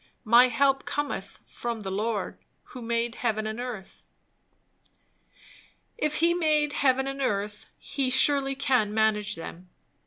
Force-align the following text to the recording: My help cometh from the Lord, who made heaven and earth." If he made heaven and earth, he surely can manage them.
My 0.25 0.47
help 0.47 0.85
cometh 0.85 1.37
from 1.45 1.81
the 1.81 1.91
Lord, 1.91 2.39
who 2.69 2.81
made 2.81 3.13
heaven 3.13 3.45
and 3.45 3.59
earth." 3.59 4.01
If 5.95 6.15
he 6.15 6.33
made 6.33 6.73
heaven 6.73 7.05
and 7.05 7.21
earth, 7.21 7.69
he 7.77 8.09
surely 8.09 8.55
can 8.55 8.95
manage 8.95 9.35
them. 9.35 9.69